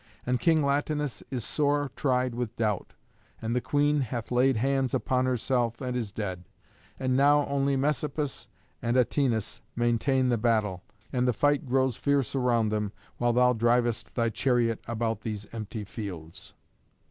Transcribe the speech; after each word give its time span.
And 0.25 0.39
King 0.39 0.63
Latinus 0.65 1.21
is 1.29 1.45
sore 1.45 1.91
tried 1.95 2.33
with 2.33 2.55
doubt, 2.55 2.93
and 3.39 3.55
the 3.55 3.61
Queen 3.61 4.01
hath 4.01 4.31
laid 4.31 4.57
hands 4.57 4.95
upon 4.95 5.27
herself 5.27 5.79
and 5.79 5.95
is 5.95 6.11
dead. 6.11 6.45
And 6.99 7.15
now 7.15 7.45
only 7.45 7.75
Messapus 7.77 8.47
and 8.81 8.97
Atinas 8.97 9.61
maintain 9.75 10.29
the 10.29 10.39
battle, 10.39 10.81
and 11.13 11.27
the 11.27 11.33
fight 11.33 11.67
grows 11.67 11.97
fierce 11.97 12.33
around 12.33 12.69
them, 12.69 12.91
while 13.19 13.33
thou 13.33 13.53
drivest 13.53 14.15
thy 14.15 14.29
chariot 14.29 14.79
about 14.87 15.21
these 15.21 15.45
empty 15.53 15.83
fields." 15.83 16.55